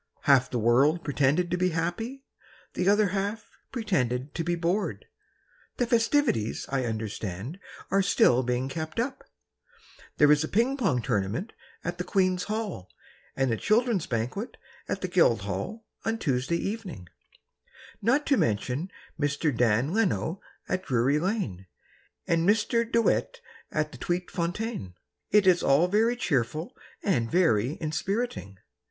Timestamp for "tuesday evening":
16.17-17.07